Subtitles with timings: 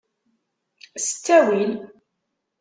[1.03, 1.71] S ttawil!